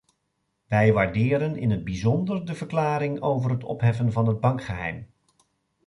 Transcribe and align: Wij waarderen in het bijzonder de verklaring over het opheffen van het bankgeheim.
Wij 0.67 0.93
waarderen 0.93 1.55
in 1.55 1.69
het 1.71 1.83
bijzonder 1.83 2.45
de 2.45 2.53
verklaring 2.55 3.21
over 3.21 3.51
het 3.51 3.63
opheffen 3.63 4.11
van 4.11 4.27
het 4.27 4.39
bankgeheim. 4.39 5.07